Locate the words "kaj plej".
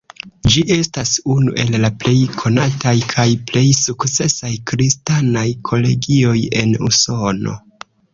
3.11-3.63